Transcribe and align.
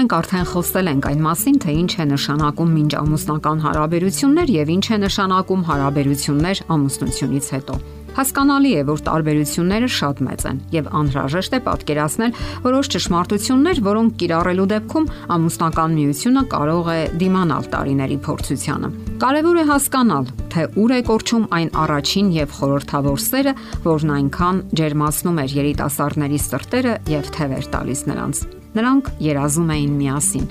Մենք 0.00 0.14
արդեն 0.16 0.46
խոսել 0.48 0.88
ենք 0.94 1.06
այն 1.10 1.18
մասին, 1.26 1.56
թե 1.60 1.72
ինչ 1.76 1.90
է 2.00 2.04
նշանակում 2.08 2.70
մինչ 2.72 2.92
ամուսնական 2.96 3.58
հարաբերություններ 3.66 4.52
եւ 4.54 4.70
ինչ 4.74 4.86
է 4.96 4.96
նշանակում 5.02 5.64
հարաբերություններ 5.68 6.60
ամուսնությունից 6.72 7.48
հետո։ 7.52 7.74
Հասկանալի 8.16 8.70
է, 8.80 8.84
որ 8.88 9.02
տարբերությունները 9.06 9.90
շատ 10.00 10.22
մեծ 10.24 10.46
են 10.50 10.62
եւ 10.72 10.88
անհրաժեշտ 11.00 11.52
է 11.52 11.60
պատկերացնել 11.68 12.32
որոշ 12.64 12.90
ճշմարտություններ, 12.96 13.82
որոնք 13.90 14.16
կիրառելու 14.24 14.66
դեպքում 14.72 15.10
ամուսնական 15.36 15.94
միությունը 16.00 16.42
կարող 16.56 16.90
է 16.90 17.00
դիմանալ 17.20 17.68
տարիների 17.76 18.18
փորձությանը։ 18.24 18.90
Կարևոր 19.20 19.60
է 19.60 19.64
հասկանալ, 19.68 20.32
թե 20.50 20.64
ուր 20.80 20.96
է 20.96 21.00
կորչում 21.10 21.44
այն 21.60 21.68
առաջին 21.84 22.32
եւ 22.40 22.56
խորթավոր 22.56 23.20
սերը, 23.28 23.54
որն 23.84 24.14
այնքան 24.16 24.64
ջերմացնում 24.80 25.44
էր 25.44 25.58
երիտասարդների 25.60 26.40
սրտերը 26.48 26.96
եւ 27.20 27.30
թևեր 27.36 27.70
տալիս 27.76 28.02
նրանց։ 28.10 28.59
Նրանք 28.70 29.08
երազում 29.24 29.70
էին 29.74 29.94
միասին։ 29.98 30.44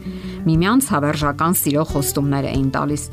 Միմյանց 0.44 0.88
հավերժական 0.92 1.54
սիրո 1.60 1.84
խոստումներ 1.94 2.48
էին 2.50 2.68
տալիս։ 2.76 3.04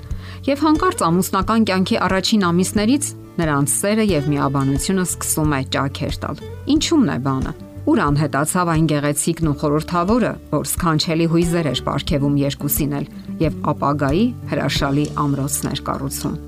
Եվ 0.47 0.65
հանկարծ 0.67 1.05
ամուսնական 1.07 1.67
կյանքի 1.71 1.97
առաջին 2.07 2.47
ամիսներից 2.47 3.11
նրանց 3.37 3.77
սերը 3.77 4.07
եւ 4.11 4.29
միաբանությունը 4.33 5.05
սկսում 5.07 5.55
է 5.57 5.61
ճաքեր 5.77 6.19
տալ։ 6.27 6.43
Ինչու՞մն 6.75 7.13
է 7.15 7.19
բանը։ 7.27 7.55
Ուր 7.87 8.01
անհետացավ 8.03 8.71
այն 8.73 8.87
գեղեցիկն 8.91 9.47
ու 9.47 9.57
խորթավորը, 9.63 10.33
որ 10.51 10.65
սքանչելի 10.67 11.27
հույզեր 11.31 11.69
էր 11.71 11.83
ապարգևում 11.87 12.39
երկուսին 12.43 12.97
էլ 12.99 13.07
եւ 13.47 13.59
ապագայի 13.77 14.25
հրաշալի 14.51 15.07
ամրոցներ 15.23 15.83
կառուցում։ 15.87 16.39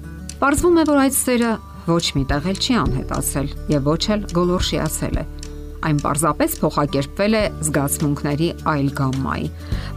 Պարզվում 0.43 0.79
է, 0.83 0.85
որ 0.89 1.03
այդ 1.07 1.19
սերը 1.23 1.53
ոչ 1.89 2.05
մի 2.19 2.25
տեղ 2.33 2.49
էլ 2.53 2.59
չի 2.59 2.75
անհետացել 2.83 3.53
եւ 3.79 3.91
ոչ 3.95 4.03
էլ 4.19 4.27
գոլորշիացել 4.35 5.23
է 5.23 5.25
այն 5.87 5.99
պարզապես 6.03 6.55
փոխակերպվել 6.63 7.37
է 7.39 7.43
զգացմունքների 7.69 8.49
այլ 8.73 8.89
գամմայի, 8.99 9.49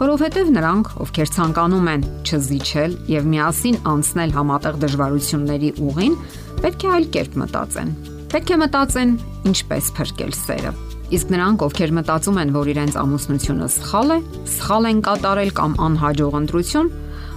որովհետև 0.01 0.51
նրանք, 0.57 0.91
ովքեր 1.05 1.31
ցանկանում 1.35 1.89
են 1.91 2.05
չզիջել 2.21 2.95
եւ 3.11 3.27
միասին 3.31 3.77
անցնել 3.91 4.35
համատեղ 4.37 4.79
դժվարությունների 4.85 5.71
ուղին, 5.89 6.15
պետք 6.61 6.85
է 6.85 6.91
այլ 6.95 7.05
կերպ 7.17 7.37
մտածեն։ 7.41 7.93
Պետք 8.31 8.51
է 8.51 8.57
մտածեն 8.61 9.13
ինչպես 9.51 9.91
փրկել 9.97 10.35
սերը։ 10.41 10.73
Իսկ 11.11 11.31
նրանք, 11.35 11.63
ովքեր 11.67 11.91
մտածում 11.97 12.37
են, 12.41 12.51
որ 12.55 12.67
իրենց 12.71 12.97
ամուսնությունը 13.01 13.65
սխալ 13.75 14.13
է, 14.15 14.19
սխալ 14.47 14.87
են 14.91 15.01
կատարել 15.07 15.51
կամ 15.57 15.73
անհաջող 15.91 16.37
ընտրություն, 16.39 16.91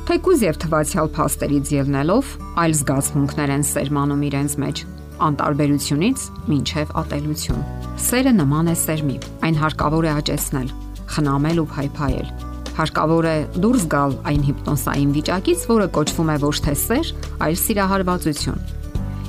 թեկուզ 0.04 0.44
եւ 0.46 0.60
թվացial 0.62 1.10
փաստերից 1.16 1.72
ելնելով, 1.80 2.34
այլ 2.62 2.76
զգացմունքներ 2.84 3.54
են 3.58 3.66
սերմանում 3.74 4.28
իրենց 4.30 4.60
մեջ 4.62 4.84
անտարբերությունից 5.22 6.24
մինչև 6.50 6.94
ատելություն։ 7.00 7.62
Սերը 8.04 8.32
նման 8.38 8.70
է 8.72 8.76
սերմի։ 8.80 9.16
Այն 9.46 9.58
հարկավոր 9.62 10.08
է 10.08 10.12
աճեցնել, 10.14 10.68
խնամել 11.14 11.60
ու 11.62 11.66
փայփայել։ 11.74 12.28
Հարկավոր 12.74 13.26
է 13.30 13.36
դուրս 13.62 13.84
գալ 13.94 14.16
այն 14.26 14.40
հիպնոսային 14.48 15.10
վիճակից, 15.14 15.60
որը 15.70 15.86
կոչվում 15.94 16.32
է 16.34 16.36
ոչ 16.42 16.56
թե 16.64 16.74
սեր, 16.80 17.12
այլ 17.46 17.58
սիրահարվածություն։ 17.64 18.64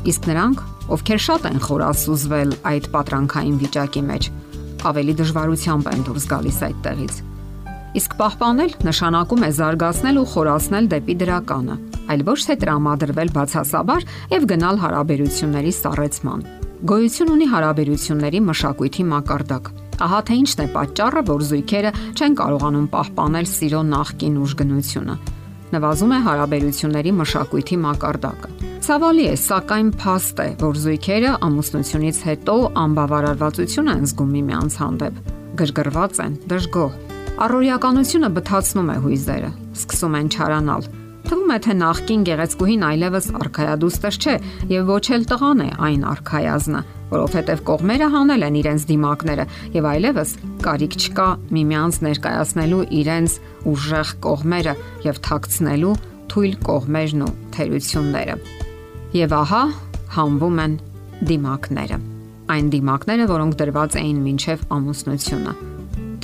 Իսկ 0.10 0.30
նրանք, 0.32 0.64
ովքեր 0.96 1.22
շատ 1.26 1.46
են 1.50 1.62
խորասուզվել 1.66 2.56
այդ 2.74 2.90
պատրանքային 2.96 3.60
վիճակի 3.62 4.04
մեջ, 4.10 4.30
ավելի 4.90 5.14
դժվարությամբ 5.22 5.92
են 5.94 6.06
դուրս 6.10 6.26
գալիս 6.34 6.60
այդտեղից։ 6.70 7.22
Իսկ 7.96 8.16
պահպանել 8.20 8.72
նշանակում 8.86 9.46
է 9.46 9.50
զարգացնել 9.56 10.18
ու 10.20 10.28
խորացնել 10.34 10.90
դեպի 10.96 11.16
դրականը, 11.22 11.76
այլ 12.12 12.26
ոչ 12.30 12.40
թե 12.50 12.56
տրամադրվել 12.66 13.32
բացասաբար 13.36 14.06
եւ 14.36 14.48
գնալ 14.52 14.82
հարաբերությունների 14.86 15.74
սառեցման։ 15.80 16.46
Գոյություն 16.86 17.32
ունի 17.36 17.48
հարաբերությունների 17.56 18.40
մշակույթի 18.50 19.04
մակարդակ։ 19.16 19.72
Ահա 20.06 20.20
թե 20.28 20.36
ինչն 20.42 20.62
է 20.62 20.68
պատճառը, 20.76 21.22
որ 21.30 21.44
զույգերը 21.50 21.92
չեն 22.20 22.34
կարողանում 22.42 22.88
պահպանել 22.96 23.48
սիրո 23.56 23.82
նախկին 23.96 24.36
ուժգնությունը։ 24.46 25.16
Նվազում 25.76 26.12
է 26.16 26.20
հարաբերությունների 26.26 27.12
մշակույթի 27.20 27.78
մակարդակը։ 27.86 28.50
Ցավալի 28.86 29.24
է, 29.26 29.38
սակայն 29.42 29.88
փաստ 29.98 30.42
է, 30.44 30.48
որ 30.62 30.78
զույգերը 30.84 31.32
ամուսնությունից 31.48 32.20
հետո 32.28 32.56
անբավարարվածություն 32.84 33.90
են 33.96 34.06
զգում 34.12 34.36
միմյանց 34.36 34.78
հանդեպ, 34.84 35.18
գրգռված 35.64 36.22
են, 36.26 36.38
դժգոհ։ 36.54 37.00
Առօրյականությունը 37.46 38.30
բթացնում 38.36 38.92
է 38.94 38.98
հույզերը, 39.06 39.52
սկսում 39.80 40.20
են 40.22 40.30
չարանալ, 40.36 40.88
Թվում 41.26 41.52
է 41.56 41.58
թե 41.66 41.74
նախքին 41.80 42.24
գեղեցկուհին 42.28 42.84
այլևս 42.86 43.28
արխայադուստր 43.40 44.18
չէ 44.22 44.34
եւ 44.70 44.90
ոչ 44.92 45.06
էլ 45.16 45.24
տղան 45.32 45.62
է 45.64 45.70
այն 45.88 46.04
արխայազնը, 46.12 46.82
որովհետեւ 47.10 47.62
կողմերը 47.70 48.10
հանել 48.16 48.46
են 48.46 48.58
իրենց 48.62 48.86
դիմակները 48.92 49.46
եւ 49.74 49.88
այլևս 49.90 50.34
կարիք 50.66 50.98
չկա 51.02 51.28
միմյանց 51.58 51.98
ներկայացնելու 52.06 52.82
իրենց 53.02 53.38
ուժեղ 53.74 54.12
կողմերը 54.26 54.76
եւ 55.06 55.22
թաքցնելու 55.26 55.96
թույլ 56.36 56.54
կողմերն 56.70 57.26
ու 57.26 57.32
թերությունները։ 57.56 58.36
Եվ 59.16 59.36
ահա 59.40 59.64
հանվում 60.18 60.62
են 60.66 60.76
դիմակները։ 61.32 61.98
Այն 62.54 62.68
դիմակները, 62.76 63.26
որոնք 63.34 63.58
դրված 63.64 63.98
էին 64.02 64.20
մինչև 64.26 64.68
ամուսնությունը։ 64.78 65.56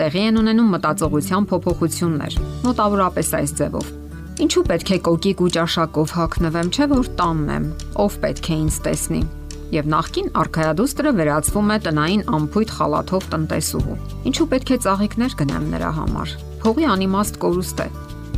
Տեղի 0.02 0.22
են 0.30 0.38
ունենում 0.42 0.70
մտածողության 0.78 1.50
փոփոխություններ, 1.52 2.38
մոտավորապես 2.68 3.34
այս 3.42 3.58
ձևով 3.62 3.90
Ինչու 4.42 4.62
պետք 4.66 4.90
է 4.90 4.98
կոկիկ 5.06 5.42
ու 5.46 5.48
ճաշակով 5.54 6.12
հագնվեմ, 6.18 6.70
չէ 6.74 6.86
որ 6.90 7.10
տանն 7.20 7.50
եմ։ 7.56 7.66
Ով 8.02 8.14
պետք 8.24 8.48
է 8.50 8.56
ինձ 8.58 8.78
տեսնի։ 8.88 9.20
Եվ 9.76 9.90
նախքին 9.94 10.30
արխայադուստրը 10.42 11.12
վերածվում 11.20 11.70
է 11.70 11.78
տնային 11.86 12.24
ամփույթ 12.38 12.74
խալաթով 12.78 13.28
տնտեսուհու։ 13.36 13.98
Ինչու 14.32 14.48
պետք 14.54 14.72
է 14.74 14.78
ծաղիկներ 14.86 15.36
գնեմ 15.42 15.68
նրա 15.76 15.92
համար։ 16.00 16.34
Փողի 16.64 16.88
անիմաստ 16.96 17.38
կորուստ 17.46 17.84
է։ 17.86 17.88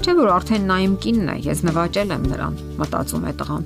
Չէ 0.04 0.16
որ 0.20 0.34
արդեն 0.34 0.68
նա 0.74 0.78
իմ 0.84 0.98
կինն 1.08 1.32
է, 1.32 1.38
ես 1.48 1.64
նվաճել 1.72 2.14
եմ 2.18 2.28
նրան, 2.34 2.60
մտածում 2.84 3.24
է 3.24 3.34
տղան։ 3.40 3.64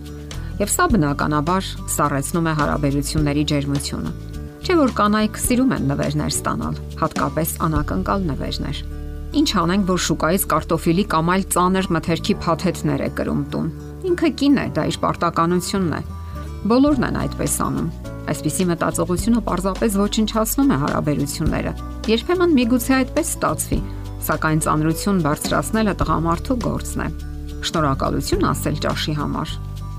Եվ 0.62 0.72
սա 0.78 0.86
բնականաբար 0.94 1.72
սառեցնում 1.98 2.48
է 2.48 2.54
հարաբերությունների 2.62 3.48
ջերմությունը։ 3.54 4.14
Չէ 4.62 4.78
որ 4.78 4.94
կանայք 5.02 5.42
սիրում 5.48 5.74
են 5.78 5.92
նվերներ 5.94 6.38
ստանալ, 6.38 6.80
հատկապես 7.02 7.58
անակնկալ 7.68 8.30
նվերներ։ 8.30 8.86
Ինչ 9.38 9.50
անենք, 9.62 9.84
որ 9.86 10.00
շուկայից 10.02 10.44
կարտոֆիլի 10.50 11.04
կամ 11.14 11.28
այլ 11.30 11.44
ծանր 11.54 11.88
մթերքի 11.94 12.36
փաթեթներ 12.42 13.02
է 13.06 13.10
կրում 13.20 13.44
տուն։ 13.54 13.68
Ինքը 14.10 14.30
կին 14.40 14.58
է, 14.58 14.66
դա 14.74 14.86
իր 14.90 14.98
պարտականությունն 15.04 15.94
է։ 15.98 16.02
Բոլորն 16.72 17.06
են 17.08 17.20
այդպես 17.22 17.58
անում։ 17.68 17.92
Այսպիսի 18.34 18.66
մտածողությունը 18.72 19.44
պարզապես 19.46 19.98
ոչնչացնում 20.02 20.74
է 20.74 20.80
հարաբերությունները։ 20.82 21.74
Երբեմն 22.18 22.56
միգուցե 22.58 22.94
այդպես 22.98 23.32
ստացվի, 23.38 23.80
սակայն 24.28 24.62
ծանրություն 24.66 25.24
բարձրացնելը 25.28 25.96
տղամարդու 26.02 26.60
գործն 26.66 27.06
է։ 27.06 27.10
Շնորհակալություն 27.68 28.48
ասել 28.58 28.80
ճաշի 28.88 29.18
համար։ 29.22 29.58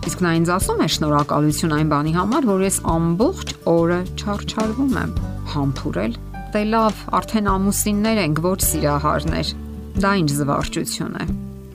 Իսկ 0.08 0.22
նա 0.24 0.30
ինձ 0.38 0.50
ասում 0.58 0.82
է 0.82 0.88
շնորհակալություն 0.98 1.74
այն 1.78 1.90
բանի 1.94 2.12
համար, 2.18 2.48
որ 2.48 2.62
ես 2.68 2.78
ամբողջ 2.98 3.54
օրը 3.72 3.98
չարչարվում 4.18 4.98
եմ, 4.98 5.12
համբուրել 5.52 6.18
Դե 6.48 6.62
լավ, 6.64 7.00
արդեն 7.12 7.48
ամուսիններ 7.52 8.18
ենք, 8.22 8.38
ոչ 8.40 8.58
սիրահարներ։ 8.64 9.48
Դա 10.00 10.12
ինչ 10.16 10.28
զվարճություն 10.32 11.16
է։ 11.20 11.24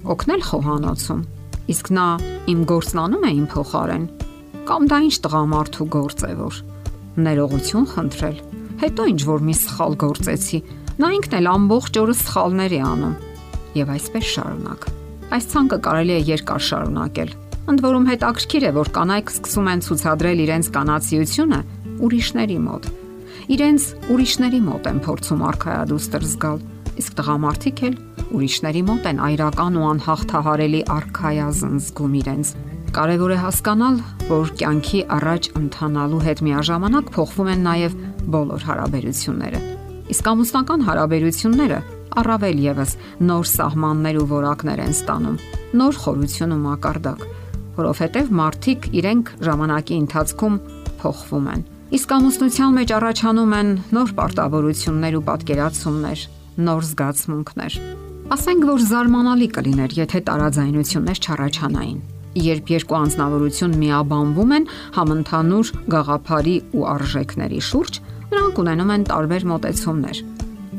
Օգնել 0.10 0.42
խոհանոցում։ 0.48 1.20
Իսկ 1.74 1.92
նա 1.94 2.06
իմ 2.50 2.64
գործն 2.72 3.02
անում 3.04 3.28
է 3.30 3.34
իմ 3.38 3.44
փոխարեն։ 3.54 4.08
Կամ 4.66 4.88
դա 4.90 5.00
ինչ 5.06 5.14
տղամարդու 5.28 5.88
գործ 5.94 6.26
է 6.26 6.32
որ 6.40 6.58
ներողություն 7.28 7.86
խնդրել։ 7.94 8.42
Հետո 8.82 9.06
ինչ 9.14 9.22
որ 9.30 9.46
մի 9.46 9.56
սխալ 9.62 9.98
գործեցի։ 10.02 10.60
Նա 11.04 11.12
ինքն 11.22 11.38
էլ 11.38 11.52
ամբողջ 11.54 12.02
օրը 12.02 12.18
սխալներ 12.24 12.74
է 12.74 12.82
անում։ 12.90 13.16
Եվ 13.78 13.94
այսպես 13.94 14.26
շարունակ։ 14.34 14.90
Այս 15.38 15.50
ցանկը 15.54 15.82
կարելի 15.86 16.18
է 16.18 16.26
երկար 16.34 16.66
շարունակել։ 16.74 17.38
Ընդ 17.70 17.86
որում 17.86 18.10
հետաքրքիր 18.10 18.66
է, 18.66 18.74
որ 18.82 18.92
կանայք 18.98 19.38
սկսում 19.38 19.72
են 19.78 19.86
ցուցադրել 19.86 20.44
իրենց 20.50 20.74
կանացիությունը 20.74 21.64
ուրիշների 22.04 22.60
մոտ 22.66 22.92
իրենց 23.52 23.86
ուրիշների 24.14 24.60
մոտ 24.64 24.86
են 24.88 25.00
փորձում 25.04 25.42
արխայադուստր 25.50 26.26
զգալ, 26.32 26.60
իսկ 27.02 27.16
տղամարդիկ 27.18 27.82
էլ 27.88 27.96
ուրիշների 28.38 28.84
մոտ 28.88 29.08
են 29.10 29.20
այրական 29.28 29.80
ու 29.80 29.88
անհաղթահարելի 29.90 30.82
արխայազն 30.94 31.74
զգում 31.84 32.14
իրենց։ 32.24 32.54
Կարևոր 32.94 33.34
է 33.34 33.38
հասկանալ, 33.44 34.00
որ 34.30 34.54
կյանքի 34.62 35.02
առաջ 35.18 35.50
ընթանալու 35.60 36.22
հետ 36.24 36.44
միաժամանակ 36.48 37.12
փոխվում 37.18 37.52
են 37.54 37.64
նաև 37.68 37.98
բոլոր 38.38 38.66
հարաբերությունները։ 38.70 39.62
Իսկ 40.14 40.30
ամուսնական 40.34 40.88
հարաբերությունները 40.88 41.80
առավել 42.24 42.64
եւս 42.64 42.96
նոր 43.28 43.50
սահմաններ 43.50 44.22
ու 44.22 44.28
որակներ 44.30 44.84
են 44.84 44.94
ստանում, 44.94 45.38
նոր 45.82 46.02
խորություն 46.06 46.54
ու 46.54 46.64
մակարդակ, 46.70 47.28
որովհետև 47.82 48.34
մարդիկ 48.44 48.90
իրենք 49.02 49.36
ժամանակի 49.50 50.02
ընթացքում 50.04 50.60
փոխվում 51.02 51.48
են 51.58 51.72
Իսկ 51.94 52.14
ամուսնության 52.16 52.72
մեջ 52.74 52.92
առաջանում 52.98 53.52
են 53.54 53.68
նոր 53.94 54.12
պարտավորություններ 54.18 55.16
ու 55.20 55.20
պատկերացումներ, 55.28 56.22
նոր 56.66 56.88
զգացմունքներ։ 56.90 57.76
Ասենք 58.34 58.66
որ 58.66 58.80
զարմանալի 58.90 59.48
կլիներ, 59.54 59.94
եթե 60.00 60.22
տարաձայնություններ 60.30 61.22
չառաջանային։ 61.22 62.00
Երբ 62.34 62.72
երկու 62.74 62.98
անznավորություն 62.98 63.78
միաբանվում 63.84 64.56
են 64.58 64.66
համընդհանուր 64.98 65.72
գաղափարի 65.94 66.56
ու 66.74 66.88
արժեքների 66.98 67.62
շուրջ, 67.70 68.02
նրանք 68.34 68.64
ունենում 68.64 68.94
են 68.98 69.06
տարբեր 69.14 69.48
մոտեցումներ։ 69.54 70.18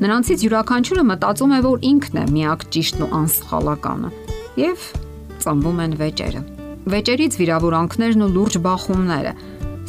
Նրանցից 0.02 0.44
յուրաքանչյուրը 0.50 1.04
մտածում 1.14 1.54
է, 1.54 1.60
որ 1.70 1.88
ինքն 1.94 2.18
է 2.18 2.26
միակ 2.34 2.66
ճիշտն 2.74 3.06
ու 3.06 3.12
անսխալականը։ 3.22 4.10
Եվ 4.64 4.90
ծնվում 5.46 5.78
են 5.84 5.98
վեճերը։ 6.02 6.42
Վեճերից 6.84 7.36
վիրավորանքներն 7.40 8.24
ու 8.24 8.32
լուրջ 8.34 8.56
բախումները, 8.64 9.30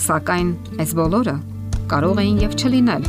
սակայն 0.02 0.50
այս 0.84 0.92
բոլորը 1.00 1.36
կարող 1.92 2.20
էին 2.22 2.38
եւ 2.42 2.56
չլինել, 2.60 3.04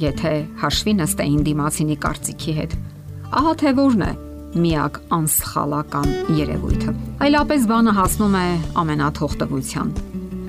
եթե 0.00 0.32
հաշվի 0.60 0.92
նստեին 1.00 1.40
դիմացինի 1.46 1.96
կարծիքի 2.04 2.54
հետ։ 2.58 2.74
Ահա 3.40 3.52
թե 3.60 3.72
որն 3.80 4.04
է 4.04 4.10
միակ 4.60 4.98
անսխալական 5.16 6.08
երևույթը։ 6.40 6.94
Այլապես 7.26 7.66
բանը 7.70 7.94
հասնում 8.00 8.36
է 8.40 8.46
ամենաթողտվության։ 8.82 9.92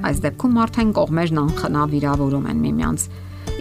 Այս 0.02 0.22
դեպքում 0.26 0.58
արդեն 0.66 0.94
կողմերն 0.98 1.42
անխնա 1.42 1.84
վիրավորում 1.92 2.48
են 2.52 2.64
միմյանց։ 2.66 3.06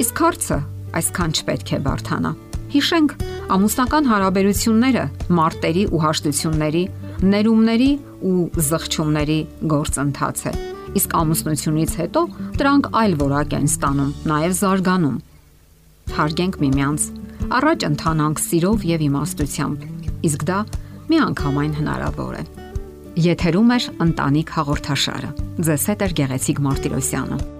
Իսկ 0.04 0.24
հարցը 0.24 0.58
այսքան 1.00 1.36
չպետք 1.40 1.74
է 1.76 1.80
բարթանա։ 1.90 2.32
Հիշենք, 2.70 3.14
ամուսնական 3.50 4.10
հարաբերությունները 4.10 5.04
մարտերի 5.40 5.84
ու 5.90 6.02
հաշտությունների, 6.06 6.84
ներումների 7.34 7.92
ու 8.30 8.36
զղջումների 8.70 9.40
գործընթաց 9.74 10.44
է։ 10.46 10.69
Իսկ 10.98 11.12
ամուսնությունից 11.20 11.92
հետո 12.00 12.22
դրանք 12.58 12.88
այլ 13.00 13.14
որակ 13.20 13.54
են 13.60 13.68
ստանում, 13.70 14.10
նաև 14.30 14.56
զարգանում։ 14.60 15.20
Հարգենք 16.16 16.58
միմյանց, 16.64 17.04
առաջ 17.60 17.86
ընթանանք 17.90 18.42
սիրով 18.46 18.88
եւ 18.90 19.06
իմաստությամբ։ 19.06 19.86
Իսկ 20.30 20.44
դա 20.50 20.58
միանգամայն 21.12 21.78
հնարավոր 21.78 22.34
է։ 22.40 22.44
Եթերում 23.30 23.70
է 23.70 23.78
ընտանիք 24.06 24.52
հաղորդաշարը։ 24.58 25.32
Ձեզ 25.70 25.88
հետ 25.90 26.04
է 26.06 26.12
Գեղեցիկ 26.20 26.62
Մարտիրոսյանը։ 26.66 27.59